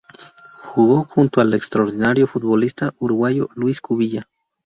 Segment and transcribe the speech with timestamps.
[0.63, 4.27] Jugó junto al extraordinario futbolista uruguayo Luis Cubilla.